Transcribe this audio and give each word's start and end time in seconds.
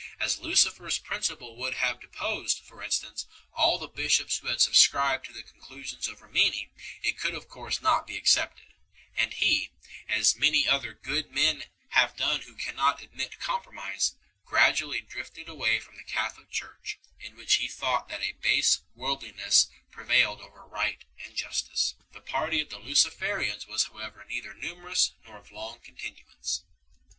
As 0.19 0.39
Lucifer 0.39 0.87
s 0.87 0.97
principle 0.97 1.55
would 1.57 1.75
have 1.75 1.99
de 1.99 2.07
posed, 2.07 2.57
for 2.63 2.81
instance, 2.81 3.27
all 3.53 3.77
the 3.77 3.87
bishops 3.87 4.39
who 4.39 4.47
had 4.47 4.59
subscribed 4.59 5.31
the 5.31 5.43
conclusions 5.43 6.07
of 6.07 6.23
Rimini, 6.23 6.71
it 7.03 7.19
could 7.19 7.35
of 7.35 7.47
course 7.47 7.83
not 7.83 8.07
be 8.07 8.17
accepted; 8.17 8.73
and 9.15 9.31
he, 9.31 9.69
as 10.07 10.35
many 10.35 10.67
other 10.67 10.91
good 10.91 11.29
men 11.29 11.65
have 11.89 12.15
done 12.17 12.41
who 12.41 12.55
cannot 12.55 13.03
admit 13.03 13.39
compromise, 13.39 14.15
gradually 14.43 15.01
drifted 15.01 15.47
away 15.47 15.79
from 15.79 15.97
the 15.97 16.03
Catholic 16.03 16.49
Church, 16.49 16.97
in 17.19 17.35
which 17.37 17.57
he 17.57 17.67
thought 17.67 18.09
that 18.09 18.23
a 18.23 18.31
base 18.31 18.81
worldliness 18.95 19.67
pre 19.91 20.05
j 20.05 20.09
vailed 20.13 20.41
over 20.41 20.65
right 20.65 21.05
and 21.23 21.35
justice. 21.35 21.93
The 22.11 22.21
party 22.21 22.59
of 22.59 22.69
Luciferians 22.69 23.67
i 23.67 23.69
was 23.71 23.83
however 23.83 24.25
neither 24.27 24.55
numerous 24.55 25.11
nor 25.27 25.37
of 25.37 25.51
long 25.51 25.79
continuance. 25.79 26.63